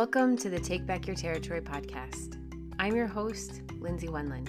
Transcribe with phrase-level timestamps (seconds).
[0.00, 2.38] Welcome to the Take Back Your Territory podcast.
[2.78, 4.48] I'm your host, Lindsay Wenland.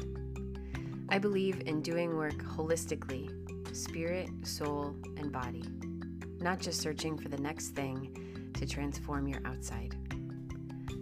[1.10, 3.30] I believe in doing work holistically
[3.76, 5.66] spirit, soul, and body,
[6.40, 9.94] not just searching for the next thing to transform your outside.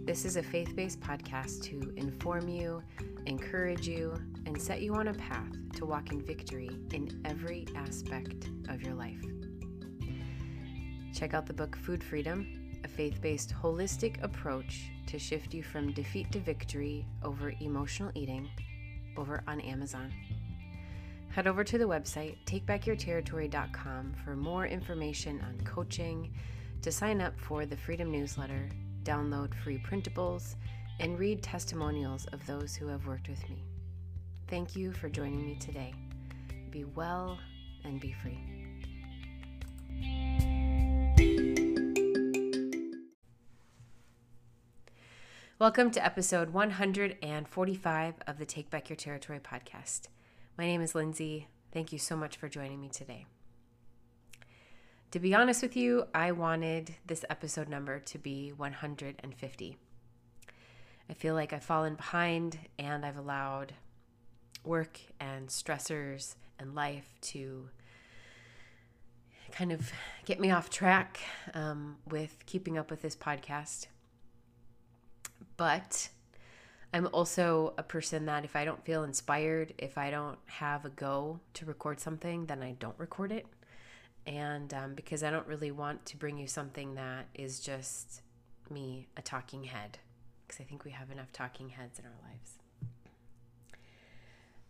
[0.04, 2.82] This is a faith based podcast to inform you,
[3.26, 8.50] encourage you, and set you on a path to walk in victory in every aspect
[8.68, 9.24] of your life.
[11.14, 15.92] Check out the book Food Freedom a faith based holistic approach to shift you from
[15.92, 18.48] defeat to victory over emotional eating
[19.16, 20.12] over on Amazon.
[21.30, 26.32] Head over to the website takebackyourterritory.com for more information on coaching,
[26.82, 28.68] to sign up for the Freedom newsletter,
[29.04, 30.56] download free printables,
[30.98, 33.64] and read testimonials of those who have worked with me.
[34.48, 35.94] Thank you for joining me today.
[36.70, 37.38] Be well
[37.84, 38.49] and be free.
[45.60, 50.08] Welcome to episode 145 of the Take Back Your Territory podcast.
[50.56, 51.48] My name is Lindsay.
[51.70, 53.26] Thank you so much for joining me today.
[55.10, 59.76] To be honest with you, I wanted this episode number to be 150.
[61.10, 63.74] I feel like I've fallen behind and I've allowed
[64.64, 67.68] work and stressors and life to
[69.52, 69.92] kind of
[70.24, 71.20] get me off track
[71.52, 73.88] um, with keeping up with this podcast
[75.60, 76.08] but
[76.94, 80.88] I'm also a person that if I don't feel inspired, if I don't have a
[80.88, 83.44] go to record something, then I don't record it.
[84.26, 88.22] And um, because I don't really want to bring you something that is just
[88.70, 89.98] me, a talking head,
[90.46, 92.52] because I think we have enough talking heads in our lives.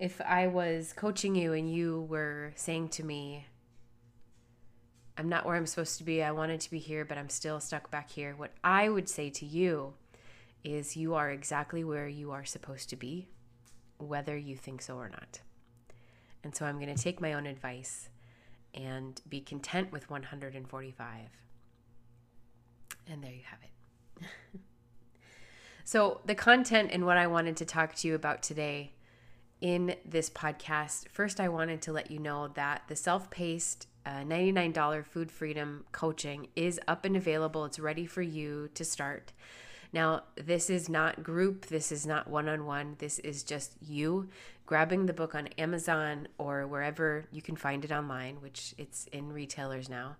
[0.00, 3.47] If I was coaching you and you were saying to me,
[5.16, 7.60] I'm not where I'm supposed to be, I wanted to be here, but I'm still
[7.60, 9.94] stuck back here, what I would say to you
[10.64, 13.28] is you are exactly where you are supposed to be,
[13.98, 15.41] whether you think so or not.
[16.43, 18.09] And so I'm going to take my own advice
[18.75, 21.21] and be content with 145.
[23.06, 24.31] And there you have it.
[25.84, 28.92] so, the content and what I wanted to talk to you about today
[29.60, 34.21] in this podcast first, I wanted to let you know that the self paced uh,
[34.21, 37.65] $99 food freedom coaching is up and available.
[37.65, 39.32] It's ready for you to start.
[39.93, 44.28] Now, this is not group, this is not one on one, this is just you
[44.67, 49.33] grabbing the book on Amazon or wherever you can find it online, which it's in
[49.33, 50.17] retailers now.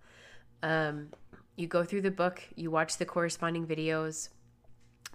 [0.61, 1.07] Um,
[1.55, 4.27] you go through the book, you watch the corresponding videos.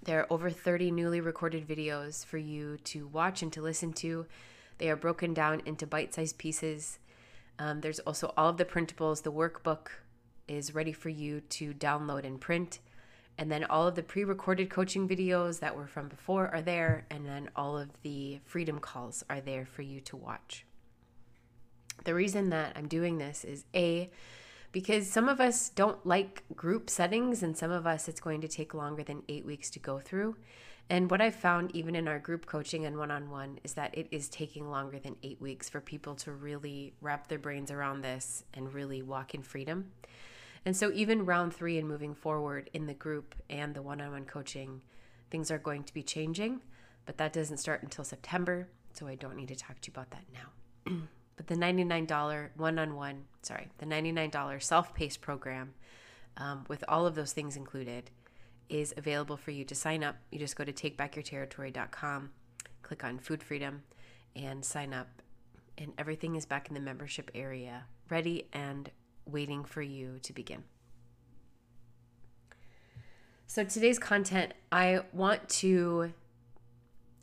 [0.05, 4.25] There are over 30 newly recorded videos for you to watch and to listen to.
[4.79, 6.99] They are broken down into bite sized pieces.
[7.59, 9.23] Um, there's also all of the printables.
[9.23, 9.89] The workbook
[10.49, 12.79] is ready for you to download and print.
[13.39, 17.07] And then all of the pre recorded coaching videos that were from before are there.
[17.11, 20.65] And then all of the freedom calls are there for you to watch.
[22.05, 24.11] The reason that I'm doing this is A,
[24.73, 28.49] because some of us don't like group settings, and some of us it's going to
[28.49, 30.37] take longer than eight weeks to go through.
[30.89, 33.97] And what I've found, even in our group coaching and one on one, is that
[33.99, 38.03] it is taking longer than eight weeks for people to really wrap their brains around
[38.03, 39.91] this and really walk in freedom.
[40.67, 44.11] And so, even round three and moving forward in the group and the one on
[44.11, 44.83] one coaching,
[45.31, 46.61] things are going to be changing,
[47.07, 48.69] but that doesn't start until September.
[48.93, 50.93] So, I don't need to talk to you about that now.
[51.37, 55.73] but the $99 one on one, sorry, the $99 self paced program
[56.37, 58.11] um, with all of those things included
[58.69, 60.17] is available for you to sign up.
[60.33, 62.31] You just go to takebackyourterritory.com,
[62.83, 63.85] click on Food Freedom,
[64.35, 65.23] and sign up.
[65.79, 68.91] And everything is back in the membership area, ready and
[69.27, 70.65] waiting for you to begin.
[73.47, 76.13] So, today's content, I want to,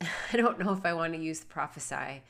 [0.00, 2.22] I don't know if I want to use prophesy,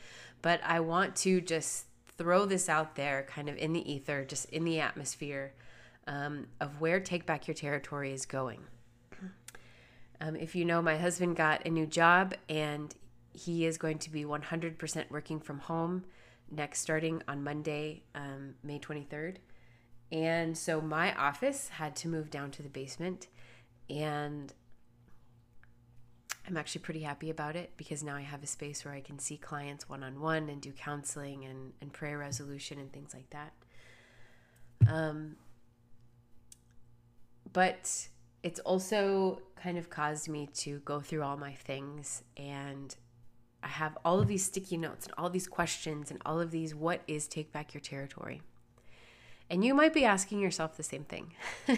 [0.42, 1.86] but I want to just
[2.18, 5.52] throw this out there kind of in the ether, just in the atmosphere
[6.06, 8.60] um, of where Take Back Your Territory is going.
[10.20, 12.94] Um, if you know, my husband got a new job and
[13.32, 16.04] he is going to be 100% working from home
[16.50, 19.36] next starting on Monday, um, May 23rd.
[20.14, 23.26] And so my office had to move down to the basement.
[23.90, 24.52] And
[26.46, 29.18] I'm actually pretty happy about it because now I have a space where I can
[29.18, 33.28] see clients one on one and do counseling and, and prayer resolution and things like
[33.30, 33.54] that.
[34.86, 35.34] Um,
[37.52, 38.08] but
[38.44, 42.94] it's also kind of caused me to go through all my things and
[43.64, 46.72] I have all of these sticky notes and all these questions and all of these
[46.72, 48.42] what is take back your territory.
[49.50, 51.34] And you might be asking yourself the same thing.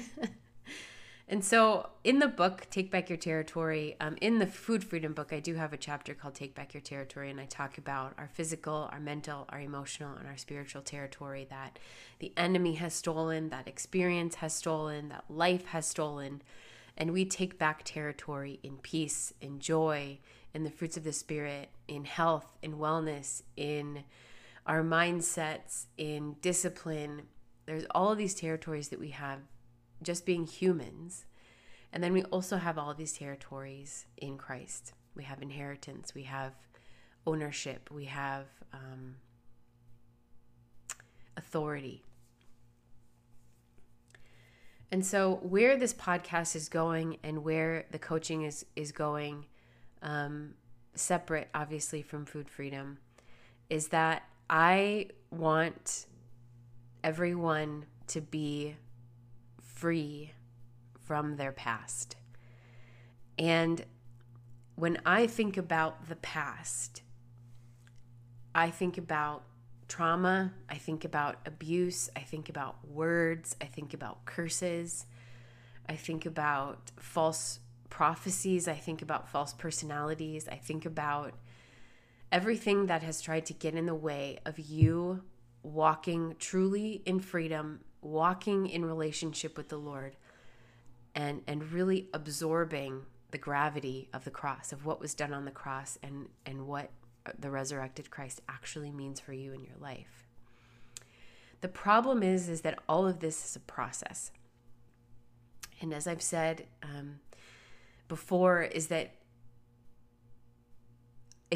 [1.28, 5.32] And so, in the book, Take Back Your Territory, um, in the food freedom book,
[5.32, 8.28] I do have a chapter called Take Back Your Territory, and I talk about our
[8.32, 11.80] physical, our mental, our emotional, and our spiritual territory that
[12.20, 16.42] the enemy has stolen, that experience has stolen, that life has stolen.
[16.96, 20.20] And we take back territory in peace, in joy,
[20.54, 24.04] in the fruits of the Spirit, in health, in wellness, in
[24.64, 27.22] our mindsets, in discipline.
[27.66, 29.40] There's all of these territories that we have
[30.02, 31.26] just being humans.
[31.92, 34.92] And then we also have all these territories in Christ.
[35.14, 36.52] We have inheritance, we have
[37.26, 39.16] ownership, we have um,
[41.36, 42.02] authority.
[44.92, 49.46] And so, where this podcast is going and where the coaching is is going,
[50.02, 50.54] um,
[50.94, 52.98] separate obviously from food freedom,
[53.68, 56.06] is that I want
[57.06, 58.74] everyone to be
[59.62, 60.32] free
[61.04, 62.16] from their past.
[63.38, 63.84] And
[64.74, 67.02] when I think about the past,
[68.56, 69.44] I think about
[69.86, 75.06] trauma, I think about abuse, I think about words, I think about curses,
[75.88, 81.34] I think about false prophecies, I think about false personalities, I think about
[82.32, 85.22] everything that has tried to get in the way of you
[85.66, 90.16] walking truly in freedom walking in relationship with the Lord
[91.14, 93.02] and and really absorbing
[93.32, 96.90] the gravity of the cross of what was done on the cross and and what
[97.38, 100.28] the resurrected Christ actually means for you in your life.
[101.62, 104.30] The problem is is that all of this is a process.
[105.80, 107.18] And as I've said um,
[108.06, 109.15] before, is that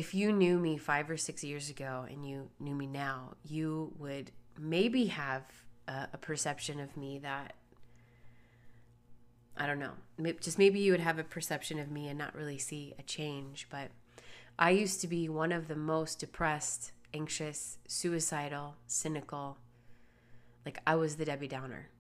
[0.01, 3.93] if you knew me five or six years ago and you knew me now, you
[3.99, 5.43] would maybe have
[5.87, 7.53] a, a perception of me that
[9.59, 9.93] I don't know.
[10.41, 13.67] Just maybe you would have a perception of me and not really see a change.
[13.71, 13.91] But
[14.59, 19.59] I used to be one of the most depressed, anxious, suicidal, cynical.
[20.65, 21.91] Like I was the Debbie Downer.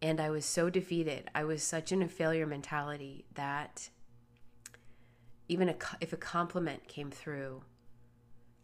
[0.00, 1.28] And I was so defeated.
[1.34, 3.88] I was such in a failure mentality that
[5.48, 7.62] even a, if a compliment came through,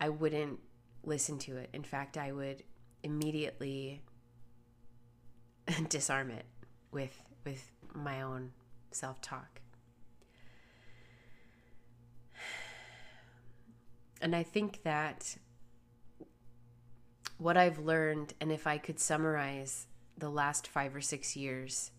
[0.01, 0.61] I wouldn't
[1.03, 1.71] listen to it.
[1.73, 2.63] In fact, I would
[3.03, 4.03] immediately
[5.89, 6.47] disarm it
[6.93, 8.53] with with my own
[8.91, 9.61] self-talk.
[14.21, 15.37] And I think that
[17.37, 21.91] what I've learned, and if I could summarize the last five or six years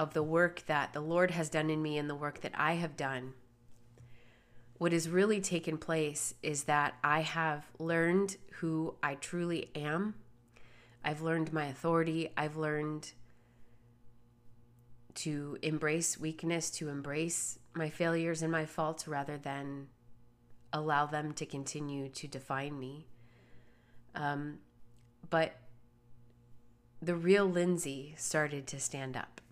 [0.00, 2.74] of the work that the Lord has done in me and the work that I
[2.74, 3.34] have done
[4.80, 10.14] what has really taken place is that I have learned who I truly am.
[11.04, 12.30] I've learned my authority.
[12.34, 13.12] I've learned
[15.16, 19.88] to embrace weakness, to embrace my failures and my faults rather than
[20.72, 23.06] allow them to continue to define me.
[24.14, 24.60] Um,
[25.28, 25.58] but
[27.02, 29.42] the real Lindsay started to stand up.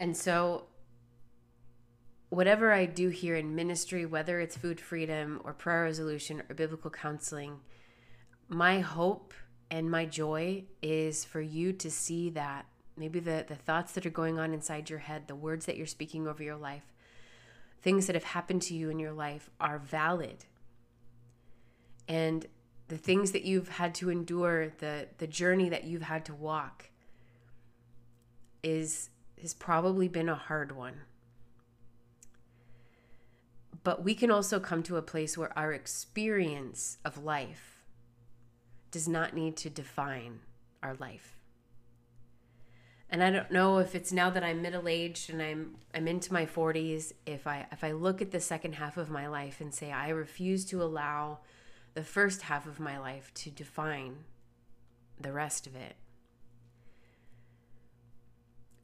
[0.00, 0.64] And so
[2.30, 6.90] whatever I do here in ministry, whether it's food freedom or prayer resolution or biblical
[6.90, 7.60] counseling,
[8.48, 9.34] my hope
[9.70, 14.10] and my joy is for you to see that maybe the, the thoughts that are
[14.10, 16.92] going on inside your head, the words that you're speaking over your life,
[17.82, 20.44] things that have happened to you in your life are valid.
[22.08, 22.46] And
[22.88, 26.90] the things that you've had to endure, the, the journey that you've had to walk
[28.62, 29.10] is
[29.42, 31.02] has probably been a hard one
[33.88, 37.82] but we can also come to a place where our experience of life
[38.90, 40.40] does not need to define
[40.82, 41.38] our life.
[43.10, 46.44] And I don't know if it's now that I'm middle-aged and I'm I'm into my
[46.44, 49.90] 40s if I if I look at the second half of my life and say
[49.90, 51.38] I refuse to allow
[51.94, 54.24] the first half of my life to define
[55.18, 55.96] the rest of it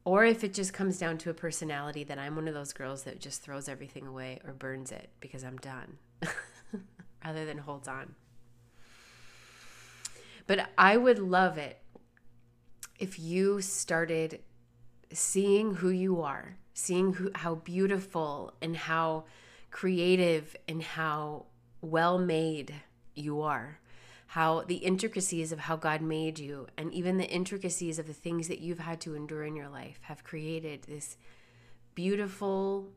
[0.04, 3.04] or if it just comes down to a personality that I'm one of those girls
[3.04, 5.98] that just throws everything away or burns it because I'm done
[7.24, 8.14] rather than holds on.
[10.46, 11.78] But I would love it
[12.98, 14.40] if you started
[15.10, 19.24] seeing who you are, seeing who, how beautiful and how
[19.70, 21.46] creative and how
[21.80, 22.74] well made
[23.14, 23.78] you are
[24.34, 28.48] how the intricacies of how God made you and even the intricacies of the things
[28.48, 31.16] that you've had to endure in your life have created this
[31.94, 32.88] beautiful,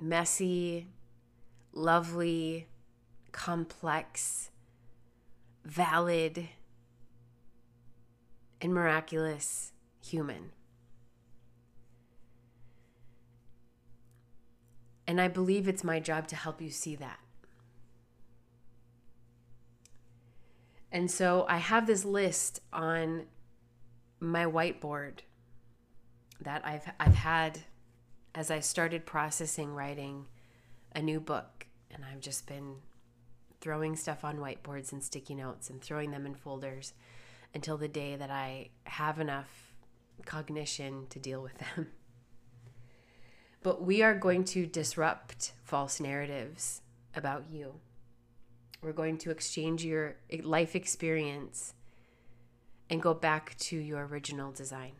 [0.00, 0.86] messy,
[1.72, 2.68] lovely,
[3.32, 4.50] complex,
[5.64, 6.46] valid,
[8.60, 10.52] and miraculous human.
[15.08, 17.18] And I believe it's my job to help you see that.
[20.92, 23.24] And so I have this list on
[24.20, 25.20] my whiteboard
[26.42, 27.60] that I've I've had
[28.34, 30.26] as I started processing writing
[30.94, 32.76] a new book and I've just been
[33.60, 36.92] throwing stuff on whiteboards and sticky notes and throwing them in folders
[37.54, 39.74] until the day that I have enough
[40.26, 41.88] cognition to deal with them.
[43.64, 46.80] But we are going to disrupt false narratives
[47.14, 47.74] about you.
[48.82, 51.74] We're going to exchange your life experience
[52.90, 54.92] and go back to your original design.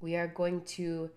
[0.00, 1.10] We are going to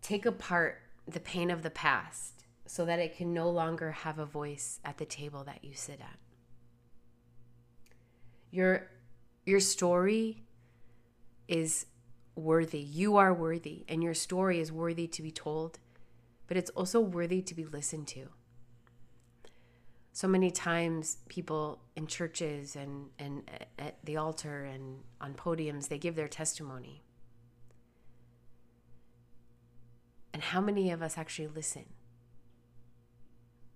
[0.00, 4.24] take apart the pain of the past so that it can no longer have a
[4.24, 6.18] voice at the table that you sit at.
[8.50, 8.88] Your
[9.44, 10.42] your story
[11.48, 11.86] is
[12.34, 12.80] worthy.
[12.80, 15.78] You are worthy and your story is worthy to be told,
[16.46, 18.28] but it's also worthy to be listened to.
[20.18, 23.48] So many times people in churches and and
[23.78, 27.04] at the altar and on podiums they give their testimony.
[30.34, 31.84] And how many of us actually listen?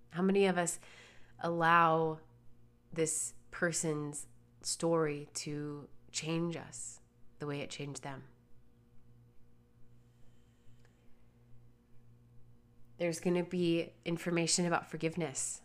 [0.09, 0.79] How many of us
[1.39, 2.19] allow
[2.91, 4.27] this person's
[4.63, 6.99] story to change us
[7.39, 8.23] the way it changed them?
[12.97, 15.61] There's going to be information about forgiveness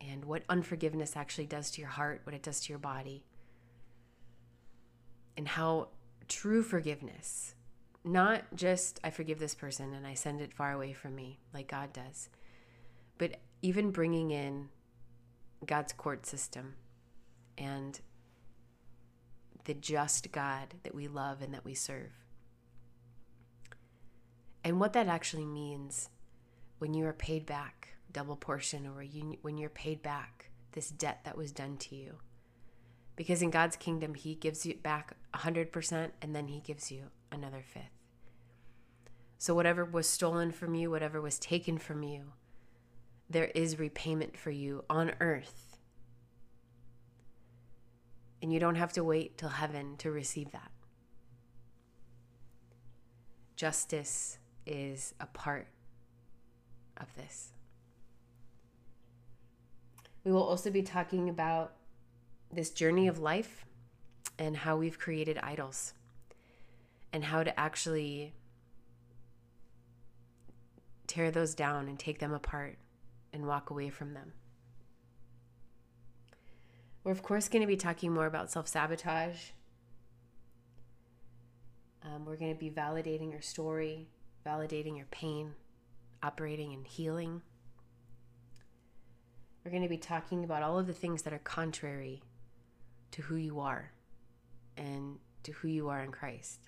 [0.00, 3.24] and what unforgiveness actually does to your heart, what it does to your body,
[5.36, 5.88] and how
[6.28, 7.54] true forgiveness,
[8.04, 11.68] not just I forgive this person and I send it far away from me like
[11.68, 12.28] God does,
[13.18, 14.68] but even bringing in
[15.66, 16.76] God's court system
[17.58, 18.00] and
[19.64, 22.12] the just God that we love and that we serve.
[24.64, 26.08] And what that actually means
[26.78, 29.04] when you are paid back double portion or
[29.42, 32.16] when you're paid back this debt that was done to you.
[33.16, 37.62] Because in God's kingdom, He gives you back 100% and then He gives you another
[37.62, 38.00] fifth.
[39.38, 42.32] So, whatever was stolen from you, whatever was taken from you,
[43.28, 45.78] there is repayment for you on earth.
[48.42, 50.70] And you don't have to wait till heaven to receive that.
[53.56, 55.68] Justice is a part
[56.96, 57.52] of this.
[60.24, 61.72] We will also be talking about
[62.52, 63.64] this journey of life
[64.38, 65.94] and how we've created idols
[67.12, 68.34] and how to actually
[71.06, 72.78] tear those down and take them apart
[73.32, 74.32] and walk away from them.
[77.02, 79.50] We're, of course, going to be talking more about self sabotage.
[82.02, 84.08] Um, we're going to be validating your story,
[84.46, 85.54] validating your pain,
[86.22, 87.42] operating and healing.
[89.64, 92.22] We're going to be talking about all of the things that are contrary
[93.12, 93.92] to who you are
[94.76, 96.60] and to who you are in Christ.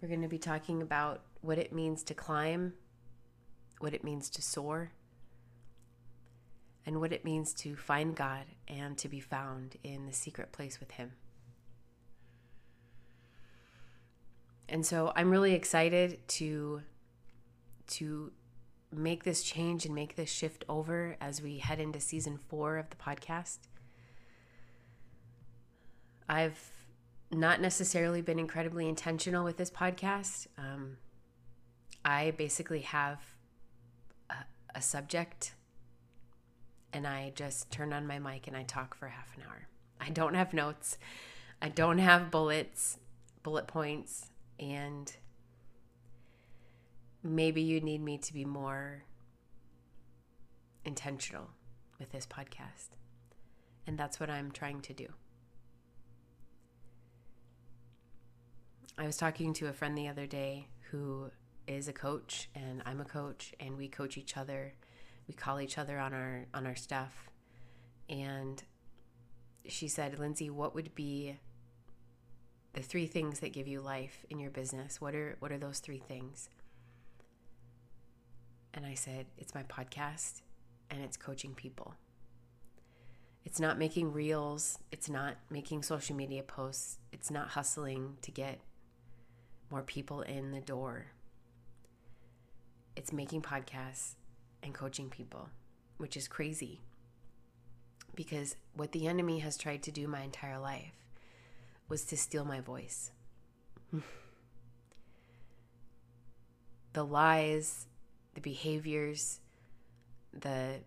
[0.00, 2.74] We're going to be talking about what it means to climb,
[3.80, 4.92] what it means to soar,
[6.86, 10.78] and what it means to find God and to be found in the secret place
[10.78, 11.12] with Him.
[14.68, 16.82] And so I'm really excited to
[17.86, 18.32] to
[18.90, 22.90] make this change and make this shift over as we head into season 4 of
[22.90, 23.58] the podcast.
[26.28, 26.58] I've
[27.30, 30.46] not necessarily been incredibly intentional with this podcast.
[30.56, 30.96] Um,
[32.04, 33.20] I basically have
[34.30, 34.36] a,
[34.74, 35.54] a subject
[36.92, 39.66] and I just turn on my mic and I talk for half an hour.
[40.00, 40.96] I don't have notes.
[41.60, 42.98] I don't have bullets,
[43.42, 44.30] bullet points,
[44.64, 45.14] and
[47.22, 49.04] maybe you need me to be more
[50.84, 51.50] intentional
[51.98, 52.96] with this podcast.
[53.86, 55.08] And that's what I'm trying to do.
[58.96, 61.30] I was talking to a friend the other day who
[61.66, 64.74] is a coach and I'm a coach and we coach each other.
[65.28, 67.28] We call each other on our on our stuff.
[68.08, 68.62] And
[69.66, 71.38] she said, "Lindsay, what would be
[72.74, 75.00] the three things that give you life in your business?
[75.00, 76.48] What are what are those three things?"
[78.72, 80.42] And I said, "It's my podcast
[80.90, 81.94] and it's coaching people."
[83.44, 88.60] It's not making reels, it's not making social media posts, it's not hustling to get
[89.70, 91.06] more people in the door.
[92.96, 94.14] It's making podcasts
[94.62, 95.50] and coaching people.
[95.96, 96.80] which is crazy
[98.14, 101.03] because what the enemy has tried to do my entire life
[101.88, 103.10] was to steal my voice.
[106.92, 107.86] the lies,
[108.34, 109.40] the behaviors,
[110.32, 110.80] the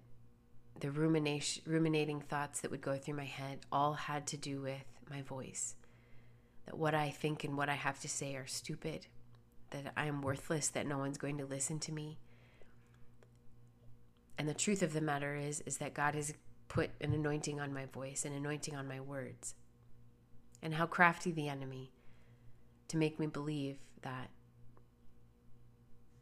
[0.80, 4.86] the rumination ruminating thoughts that would go through my head all had to do with
[5.10, 5.76] my voice.
[6.66, 9.08] That what I think and what I have to say are stupid,
[9.72, 12.20] that I am worthless, that no one's going to listen to me.
[14.38, 16.34] And the truth of the matter is is that God has
[16.68, 19.56] put an anointing on my voice, an anointing on my words.
[20.62, 21.92] And how crafty the enemy
[22.88, 24.30] to make me believe that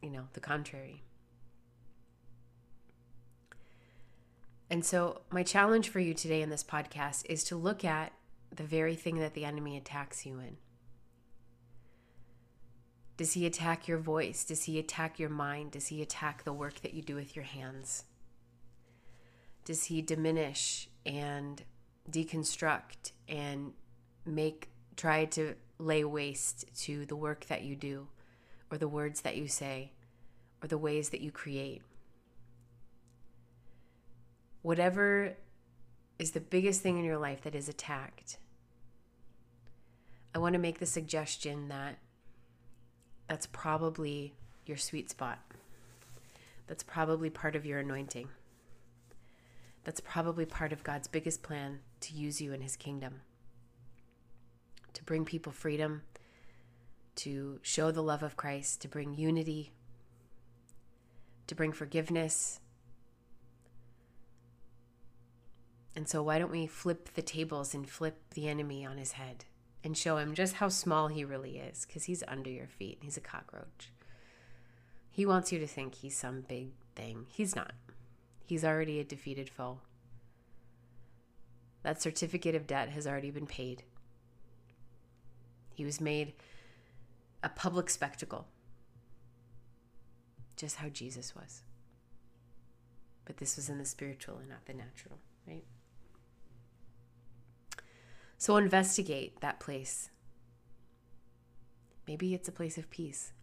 [0.06, 1.02] you know, the contrary.
[4.70, 8.12] And so, my challenge for you today in this podcast is to look at
[8.54, 10.56] the very thing that the enemy attacks you in.
[13.16, 14.44] Does he attack your voice?
[14.44, 15.72] Does he attack your mind?
[15.72, 18.04] Does he attack the work that you do with your hands?
[19.64, 21.62] Does he diminish and
[22.10, 23.72] deconstruct and
[24.26, 28.08] make, try to lay waste to the work that you do
[28.70, 29.92] or the words that you say
[30.62, 31.82] or the ways that you create?
[34.62, 35.36] Whatever
[36.18, 38.38] is the biggest thing in your life that is attacked,
[40.34, 41.98] I want to make the suggestion that
[43.28, 45.38] that's probably your sweet spot.
[46.66, 48.28] That's probably part of your anointing.
[49.84, 53.20] That's probably part of God's biggest plan to use you in His kingdom,
[55.06, 56.02] bring people freedom,
[57.16, 59.72] to show the love of Christ, to bring unity,
[61.46, 62.60] to bring forgiveness.
[65.94, 69.46] And so, why don't we flip the tables and flip the enemy on his head?
[69.86, 72.98] and show him just how small he really is because he's under your feet.
[73.02, 73.92] He's a cockroach.
[75.12, 77.26] He wants you to think he's some big thing.
[77.28, 77.72] He's not.
[78.44, 79.78] He's already a defeated foe.
[81.84, 83.84] That certificate of debt has already been paid.
[85.76, 86.32] He was made
[87.42, 88.46] a public spectacle,
[90.56, 91.60] just how Jesus was.
[93.26, 95.64] But this was in the spiritual and not the natural, right?
[98.38, 100.08] So investigate that place.
[102.08, 103.34] Maybe it's a place of peace.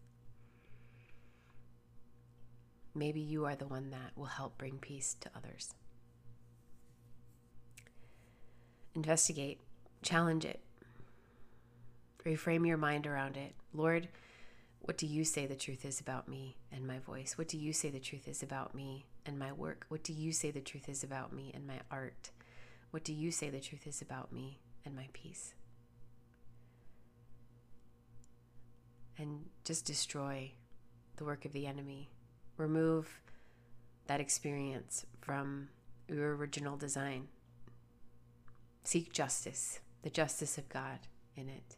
[2.96, 5.76] Maybe you are the one that will help bring peace to others.
[8.96, 9.60] Investigate,
[10.02, 10.62] challenge it,
[12.26, 13.54] reframe your mind around it.
[13.74, 14.08] Lord,
[14.80, 17.38] what do you say the truth is about me and my voice?
[17.38, 19.86] What do you say the truth is about me and my work?
[19.88, 22.32] What do you say the truth is about me and my art?
[22.92, 25.54] What do you say the truth is about me and my peace.
[29.18, 30.52] And just destroy
[31.18, 32.10] the work of the enemy.
[32.58, 33.22] Remove
[34.08, 35.70] that experience from
[36.08, 37.28] your original design.
[38.84, 41.00] Seek justice, the justice of God
[41.36, 41.78] in it,